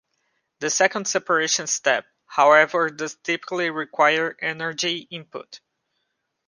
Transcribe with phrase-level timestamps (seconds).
[0.61, 5.59] The second separation step, however does typically require energy input.